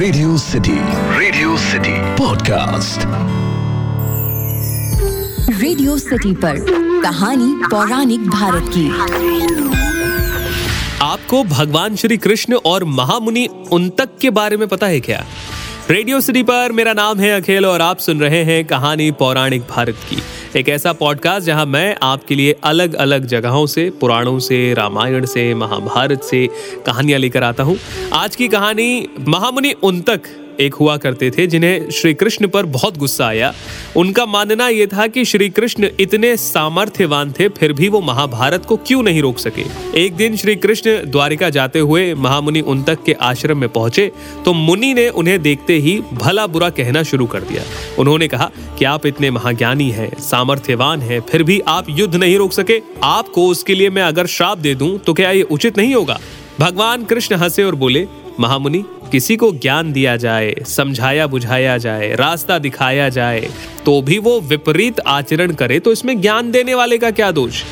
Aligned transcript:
Radio 0.00 0.36
city 0.38 0.74
radio 1.18 1.56
city 1.56 1.92
podcast 1.92 3.00
radio 5.60 5.98
city 5.98 6.32
पर 6.34 6.56
कहानी 7.02 7.54
पौराणिक 7.70 8.20
भारत 8.20 8.70
की। 8.76 8.88
आपको 11.02 11.44
भगवान 11.44 11.96
श्री 11.96 12.16
कृष्ण 12.16 12.54
और 12.54 12.84
महामुनि 12.84 13.46
उन 13.72 13.88
तक 13.88 14.08
के 14.22 14.30
बारे 14.30 14.56
में 14.56 14.68
पता 14.68 14.86
है 14.86 15.00
क्या? 15.00 15.26
रेडियो 15.90 16.20
सिटी 16.20 16.42
पर 16.42 16.72
मेरा 16.72 16.92
नाम 16.92 17.20
है 17.20 17.40
अखिल 17.40 17.66
और 17.66 17.80
आप 17.80 17.98
सुन 17.98 18.20
रहे 18.20 18.44
हैं 18.44 18.64
कहानी 18.64 19.10
पौराणिक 19.10 19.62
भारत 19.62 19.96
की। 20.10 20.18
एक 20.60 20.68
ऐसा 20.68 20.92
पॉडकास्ट 20.92 21.46
जहाँ 21.46 21.66
मैं 21.66 21.96
आपके 22.02 22.34
लिए 22.34 22.56
अलग 22.64 22.94
अलग 22.94 23.26
जगहों 23.26 23.66
से, 23.66 23.90
पुराणों 23.90 24.38
से, 24.38 24.74
रामायण 24.74 25.26
से, 25.26 25.54
महाभारत 25.54 26.22
से 26.22 26.48
कहानियाँ 26.86 27.18
लेकर 27.18 27.42
आता 27.42 27.62
हूँ। 27.62 27.78
आज 28.12 28.36
की 28.36 28.48
कहानी 28.48 29.08
महामुनि 29.28 29.72
उनतक 29.72 30.20
एक 30.60 30.74
हुआ 30.74 30.96
करते 30.96 31.30
थे, 31.30 31.46
जिन्हें 31.46 31.90
श्री 31.90 32.14
कृष्ण 32.14 32.48
पर 32.48 32.66
बहुत 32.68 32.96
गुस्सा 32.98 33.26
आया। 33.26 33.52
उनका 33.96 34.26
मानना 34.26 34.68
यह 34.68 34.86
था 34.86 35.06
कि 35.06 35.24
श्री 35.24 35.48
कृष्ण 35.50 35.88
इतने 36.00 36.36
सामर्थ्यवान 36.36 37.32
थे, 37.32 37.48
फिर 37.48 37.72
भी 37.72 37.88
वो 37.88 38.00
महाभारत 38.00 38.64
को 38.64 38.76
क्यों 38.76 39.02
नहीं 39.02 39.22
रोक 39.22 39.38
सके? 39.38 39.64
एक 39.96 40.16
दिन 40.16 40.36
श्री 40.36 40.56
कृष्ण 40.56 40.96
द्वारिका 41.06 41.50
जाते 41.50 41.78
हुए 41.78 42.12
महामुनि 42.14 42.60
उन 42.62 42.82
तक 42.82 43.02
के 43.02 43.12
आश्रम 43.22 43.58
में 43.58 43.68
पहुँचे 43.68 44.10
तो 44.44 44.52
मुनि 44.52 44.92
ने 44.94 45.08
उन्हें 45.10 45.40
देखते 45.42 45.76
ही 45.78 46.00
भला 46.12 46.46
बुरा 46.46 46.68
कहना 46.70 47.02
शुरू 47.02 47.26
कर 47.26 47.40
दिया। 47.42 47.62
उन्होंने 47.98 48.28
कहा, 48.28 48.50
कि 48.78 48.84
आप 48.84 49.06
इतने 49.06 49.30
महाज्ञानी 49.30 49.90
हैं, 49.90 50.10
सामर्थ्यवान 50.20 51.00
हैं, 51.00 51.20
फिर 51.20 51.42
भी 51.42 51.58
आप 51.68 51.86
युद्ध 51.90 52.14
नहीं 52.14 52.36
रोक 52.38 52.52
सके। 52.52 52.80
आपको 53.04 53.46
उसके 53.48 53.74
लिए 53.74 53.90
मैं 53.90 54.02
अगर 54.02 54.26
श्राप 54.26 54.58
दे 54.58 54.74
दूँ 54.74 54.96
तो 54.98 55.14
क्या 55.14 55.30
ये 55.30 55.42
उचित 55.42 55.78
नहीं 55.78 55.94
होगा? 55.94 56.18
भगवान 56.60 57.04
कृष्ण 57.04 57.36
हंसे 57.36 57.64
और 57.64 57.74
बोले, 57.74 58.06
महामुनि 58.40 58.84
किसी 59.12 59.36
को 59.36 59.50
ज्ञान 59.52 59.92
दिया 59.92 60.16
जाए, 60.16 60.54
समझाया 60.66 61.26
बुझाया 61.26 61.76
जाए, 61.78 62.14
रास्ता 62.14 62.58
दिखाया 62.58 63.08
जाए 63.08 63.48
तो 63.84 64.00
भी 64.02 64.18
वो 64.18 64.40
विपरीत 64.40 65.00
आचरण 65.00 65.52
करे 65.52 65.78
तो 65.80 65.92
इसमें 65.92 66.20
ज्ञान 66.20 66.50
देने 66.50 66.74
वाले 66.74 66.98
का 66.98 67.10
क्या 67.10 67.30
दोष? 67.30 67.62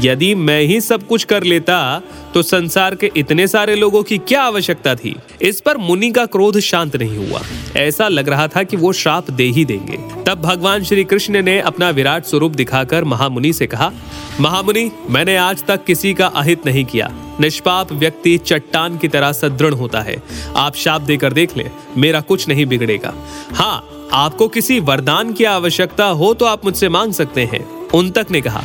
यदि 0.00 0.34
मैं 0.34 0.60
ही 0.62 0.80
सब 0.80 1.06
कुछ 1.06 1.24
कर 1.24 1.42
लेता 1.42 2.02
तो 2.36 2.42
संसार 2.42 2.94
के 2.94 3.10
इतने 3.16 3.48
सारे 3.48 3.76
लोगों 3.76 4.02
की 4.02 4.18
क्या 4.18 4.42
आवश्यकता 4.42 4.94
थी? 4.94 5.16
इस 5.42 5.60
पर 5.60 5.76
मुनि 5.76 6.10
का 6.10 6.26
क्रोध 6.26 6.58
शांत 6.58 6.96
नहीं 6.96 7.28
हुआ। 7.28 7.40
ऐसा 7.76 8.08
लग 8.08 8.28
रहा 8.28 8.48
था 8.48 8.62
कि 8.62 8.76
वो 8.76 8.92
श्राप 8.92 9.30
दे 9.30 9.44
ही 9.44 9.64
देंगे। 9.64 10.24
तब 10.24 10.42
भगवान 10.42 10.84
श्री 10.84 11.04
कृष्ण 11.04 11.42
ने 11.42 11.60
अपना 11.60 11.90
विराट 11.90 12.24
स्वरूप 12.24 12.52
दिखाकर 12.52 13.04
महामुनि 13.04 13.52
से 13.52 13.66
कहा, 13.66 13.92
महामुनि, 14.40 14.90
मैंने 15.10 15.36
आज 15.36 15.64
तक 15.64 15.84
किसी 15.84 16.14
का 16.14 16.26
अहित 16.26 16.66
नहीं 16.66 16.84
किया। 16.84 17.10
निष्पाप 17.40 17.92
व्यक्ति 17.92 18.38
चट्टान 18.38 18.98
की 18.98 19.08
तरह 19.08 19.32
सदृढ़ 19.32 19.74
होता 19.74 20.00
है। 20.00 20.22
आप 20.56 20.76
शाप 20.76 21.00
देकर 21.00 21.32
देख 21.32 21.56
ले, 21.56 21.64
मेरा 21.96 22.20
कुछ 22.20 22.48
नहीं 22.48 22.66
बिगड़ेगा। 22.66 23.14
हाँ 23.52 24.08
आपको 24.12 24.48
किसी 24.48 24.80
वरदान 24.80 25.32
की 25.32 25.44
आवश्यकता 25.44 26.04
हो 26.04 26.34
तो 26.34 26.44
आप 26.44 26.64
मुझसे 26.64 26.88
मांग 26.88 27.12
सकते 27.12 27.44
हैं। 27.44 27.88
उन 27.88 28.10
तक 28.10 28.26
ने 28.30 28.40
कहा। 28.40 28.64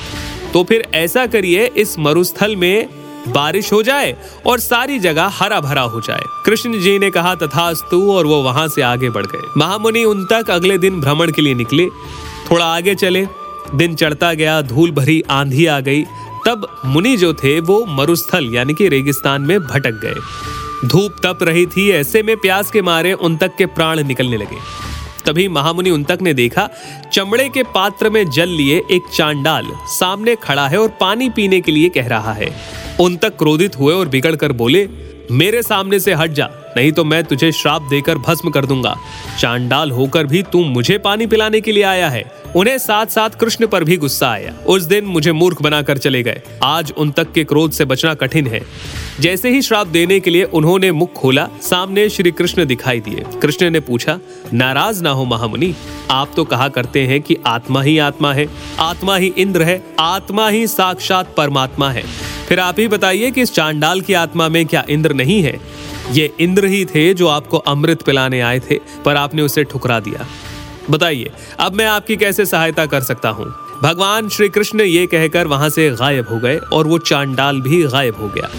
तो 0.54 0.64
फिर 0.64 0.88
ऐसा 0.94 1.26
करिए, 1.26 1.72
इस 1.78 2.00
मरुस्थल 2.00 2.56
में 2.56 3.01
बारिश 3.28 3.74
हो 3.74 3.84
जाए 3.84 4.16
और 4.46 4.60
सारी 4.60 5.00
जगह 5.00 5.28
हरा 5.28 5.60
भरा 5.60 5.82
हो 5.82 6.02
जाए। 6.02 6.22
कृष्ण 6.46 6.80
जी 6.80 7.00
ने 7.00 7.12
कहा, 7.12 7.36
तथास्तु, 7.36 8.12
और 8.12 8.26
वो 8.26 8.44
वहाँ 8.44 8.68
से 8.68 8.82
आगे 8.82 9.10
बढ़ 9.10 9.26
गए। 9.26 9.42
महामुनि 9.58 10.04
उन 10.04 10.26
तक 10.26 10.50
अगले 10.50 10.78
दिन 10.78 11.02
भ्रमण 11.02 11.32
के 11.32 11.42
लिए 11.42 11.54
निकले। 11.54 11.86
थोड़ा 12.52 12.66
आगे 12.66 12.96
चले। 12.96 13.28
दिन 13.76 13.96
चढ़ता 13.96 14.34
गया, 14.34 14.62
धूल 14.62 14.92
भरी 14.92 15.24
आंधी 15.30 15.66
आ 15.66 15.80
गई। 15.80 16.04
तब 16.46 16.82
मुनि 16.86 17.18
जो 17.18 17.34
थे, 17.34 17.60
वो 17.60 17.86
मरुस्थल, 17.86 18.46
यानी 18.54 18.74
कि 18.74 18.88
रेगिस्तान 18.88 19.42
में 19.42 19.60
भटक 19.60 19.92
गए। 19.92 20.16
धूप 20.88 21.16
तप 21.24 21.40
रही 21.42 21.66
थी, 21.66 21.92
ऐसे 21.92 22.24
में 22.24 22.38
प्यास 22.38 22.72
के 22.72 22.82
मारे 22.82 23.14
उन 23.14 23.38
तक 23.38 23.52
के 23.58 23.66
प्राण 23.66 24.04
निकलने 24.04 24.38
लगे। 24.38 24.92
तभी 25.26 25.48
महामुनि 25.48 25.90
उन 25.90 26.04
तक 26.04 26.20
ने 26.22 26.34
देखा, 26.34 26.70
चमड़े 27.14 27.50
के 27.50 27.64
पात्र 27.64 28.10
में 28.10 28.30
जल 28.30 28.50
लिए 28.50 28.84
एक 28.92 29.02
चांडाल। 29.14 29.68
सामने 29.86 30.36
खड़ा 30.36 30.68
है 30.68 30.78
और 30.78 30.88
पानी 30.88 31.30
पीने 31.30 31.62
के 31.62 31.72
लिए 31.72 31.90
कह 31.90 32.08
रहा 32.08 32.34
है। 32.34 32.82
उन 33.02 33.16
तक 33.18 33.38
क्रोधित 33.38 33.80
हुए 33.80 33.94
और 33.94 34.08
बिगड़ 34.08 34.36
कर 34.36 34.52
बोले, 34.52 34.88
मेरे 35.32 35.62
सामने 35.64 36.00
से 36.00 36.14
हट 36.14 36.32
जा, 36.32 36.50
नहीं 36.78 36.92
तो 36.92 37.04
मैं 37.04 37.24
तुझे 37.24 37.52
श्राप 37.52 37.82
देकर 37.82 38.18
भस्म 38.18 38.50
कर 38.50 38.66
दूँगा। 38.66 38.96
चांडाल 39.40 39.92
होकर 39.92 40.26
भी 40.26 40.44
तू 40.44 40.64
मुझे 40.64 40.98
पानी 40.98 41.28
पिलाने 41.28 41.62
के 41.62 41.72
लिए 41.72 41.84
आया 41.84 42.10
है। 42.10 42.24
उन्हें 42.56 42.78
साथ 42.78 43.06
साथ 43.06 43.30
कृष्ण 43.30 43.68
पर 43.68 43.84
भी 43.84 43.98
गुस्सा 43.98 44.30
आया। 44.30 44.54
उस 44.68 44.84
दिन 44.84 45.06
मुझे 45.06 45.32
मूर्ख 45.32 45.62
बनाकर 45.62 45.98
चले 45.98 46.24
गए। 46.24 46.42
आज 46.64 46.94
उन 46.98 47.12
तक 47.12 47.32
के 47.32 47.44
क्रोध 47.44 47.72
से 47.72 47.86
बचना 47.86 48.14
कठिन 48.14 48.48
है। 48.48 48.62
जैसे 49.20 49.50
ही 49.50 49.62
श्राप 49.62 49.88
देने 49.88 50.20
के 50.20 50.30
लिए 50.30 50.44
उन्होंने 50.44 50.92
मुख 50.92 51.14
खोला, 51.14 51.48
सामने 51.62 52.10
श्री 52.10 52.32
कृष्ण 52.32 52.66
दिखाई 52.66 53.00
दिए। 53.00 53.24
कृष्ण 53.42 53.70
ने 53.70 53.80
पूछा, 53.80 54.20
नाराज़ 54.54 55.04
ना 55.04 55.10
हो 55.10 55.26
महामुनि, 55.26 55.74
आप 56.12 56.32
तो 56.36 56.44
कहा 56.44 56.68
करते 56.68 57.02
हैं 57.02 57.22
कि 57.22 57.38
आत्मा 57.46 57.82
ही 57.82 57.98
आत्मा 57.98 58.34
है। 58.34 58.48
आत्मा 58.80 59.16
ही 59.16 59.34
इंद्र 59.38 59.64
है, 59.64 59.84
आत्मा 60.00 60.50
ही 60.50 60.68
साक्षात 60.68 61.34
परमात्मा 61.36 61.90
है। 61.90 62.04
फिर 62.52 62.60
आप 62.60 62.80
ही 62.80 62.88
बताइए 62.88 63.32
कि 63.32 63.42
इस 63.42 63.54
चांडाल 63.54 64.02
की 64.02 64.14
आत्मा 64.14 64.50
में 64.50 64.66
क्या 64.66 64.84
इंद्र 64.90 65.14
नहीं 65.14 65.44
है? 65.44 65.60
ये 66.12 66.34
इंद्र 66.40 66.66
ही 66.66 66.86
थे 66.86 67.14
जो 67.14 67.28
आपको 67.28 67.58
अमृत 67.58 68.02
पिलाने 68.02 68.42
आए 68.42 68.60
थे, 68.60 68.80
पर 69.06 69.16
आपने 69.16 69.42
उसे 69.42 69.64
ठुकरा 69.64 70.00
दिया। 70.00 70.26
बताइए, 70.90 71.32
अब 71.60 71.74
मैं 71.74 71.86
आपकी 71.86 72.16
कैसे 72.16 72.46
सहायता 72.46 72.86
कर 72.86 73.02
सकता 73.02 73.30
हूँ? 73.30 73.46
भगवान 73.84 74.30
श्री 74.30 74.50
कृष्ण 74.50 74.82
ये 74.82 75.08
कहकर 75.08 75.48
वहाँ 75.48 75.70
से 75.70 75.90
गायब 75.90 76.28
हो 76.30 76.40
गए 76.40 76.58
और 76.58 76.88
वो 76.88 76.98
चांडाल 76.98 77.62
भी 77.62 77.84
गायब 77.84 78.16
हो 78.16 78.28
गया। 78.28 78.50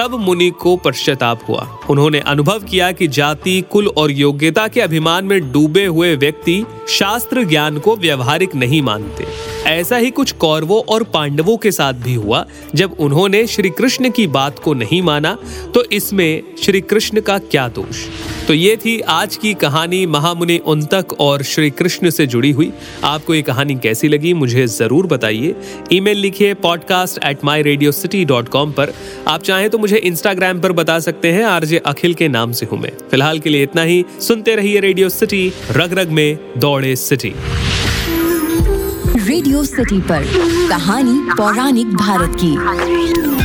तब 0.00 0.14
मुनि 0.14 0.48
को 0.50 0.74
पश्चाताप 0.76 1.40
हुआ। 1.48 1.66
उन्होंने 1.90 2.20
अनुभव 2.20 2.60
किया 2.60 2.90
कि 2.92 3.06
जाति, 3.08 3.60
कुल 3.70 3.88
और 3.88 4.10
योग्यता 4.10 4.66
के 4.68 4.80
अभिमान 4.80 5.24
में 5.24 5.52
डूबे 5.52 5.84
हुए 5.86 6.14
व्यक्ति 6.16 6.64
शास्त्र 6.88 7.44
ज्ञान 7.44 7.78
को 7.78 7.96
व्यवहारिक 7.96 8.54
नहीं 8.54 8.80
मानते। 8.82 9.26
ऐसा 9.70 9.96
ही 9.96 10.10
कुछ 10.10 10.32
कौरवों 10.32 10.80
और 10.88 11.02
पांडवों 11.04 11.56
के 11.56 11.72
साथ 11.72 11.92
भी 11.94 12.14
हुआ। 12.14 12.44
जब 12.74 12.96
उन्होंने 13.00 13.46
श्री 13.46 13.70
कृष्ण 13.70 14.10
की 14.10 14.26
बात 14.26 14.58
को 14.58 14.74
नहीं 14.74 15.02
माना 15.02 15.36
तो 15.74 15.84
इसमें 15.92 16.42
श्री 16.62 16.80
कृष्ण 16.80 17.20
का 17.20 17.38
क्या 17.40 17.68
दोष? 17.68 18.06
तो 18.50 18.54
ये 18.54 18.76
थी 18.76 18.98
आज 19.08 19.36
की 19.36 19.52
कहानी 19.54 20.06
महामुनि 20.06 20.56
उनतक 20.66 21.12
और 21.20 21.42
श्री 21.42 21.68
कृष्ण 21.70 22.10
से 22.10 22.26
जुड़ी 22.26 22.50
हुई। 22.50 22.70
आपको 23.04 23.34
ये 23.34 23.42
कहानी 23.42 23.74
कैसी 23.74 24.08
लगी, 24.08 24.32
मुझे 24.34 24.66
ज़रूर 24.66 25.06
बताइए। 25.06 25.54
ईमेल 25.92 26.16
लिखिए 26.18 26.54
podcast 26.54 27.18
at 27.24 27.44
my 27.44 27.62
radio 27.62 27.92
city 27.92 28.24
dot 28.24 28.48
com 28.48 28.72
पर। 28.72 28.92
आप 29.28 29.42
चाहें 29.42 29.68
तो 29.70 29.78
मुझे 29.78 29.96
इंस्टाग्राम 29.96 30.60
पर 30.60 30.72
बता 30.72 30.98
सकते 30.98 31.32
हैं, 31.32 31.44
आरजे 31.44 31.78
अखिल 31.78 32.14
के 32.14 32.28
नाम 32.28 32.52
से 32.52 32.66
हूँ 32.66 32.78
मैं। 32.78 32.92
फ़िलहाल 33.10 33.38
के 33.38 33.50
लिए 33.50 33.62
इतना 33.62 33.82
ही। 33.82 34.04
सुनते 34.20 34.56
रहिए 34.56 34.80
रेडियो 34.80 35.08
सिटी 35.08 35.52
रग 35.70 35.98
रग 35.98 36.10
में 36.10 36.38
दौड़े 36.58 36.94
सिटी 36.98 37.32
रेडियो 39.18 39.64
सिटी 39.64 40.00
पर 40.00 40.24
कहानी 40.70 41.18
पौराणिक 41.32 41.94
भारत 41.96 42.36
की। 42.42 43.39